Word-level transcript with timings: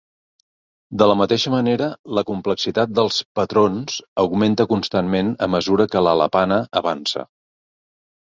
De 1.01 1.07
la 1.09 1.15
mateixa 1.17 1.51
manera, 1.55 1.89
la 2.19 2.23
complexitat 2.29 2.95
dels 3.01 3.19
patrons 3.41 3.99
augmenta 4.25 4.67
constantment 4.73 5.31
a 5.49 5.51
mesura 5.57 5.89
que 5.93 6.03
l'alapana 6.09 6.59
avança. 6.83 7.29